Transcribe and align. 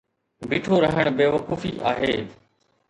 بيٺو 0.49 0.75
رھڻ 0.83 1.05
بيوقوفي 1.17 1.71
آھي. 1.91 2.13